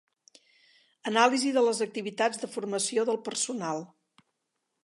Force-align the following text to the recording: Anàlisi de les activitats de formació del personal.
Anàlisi 1.11 1.51
de 1.59 1.63
les 1.67 1.83
activitats 1.87 2.43
de 2.45 2.51
formació 2.57 3.07
del 3.11 3.23
personal. 3.29 3.89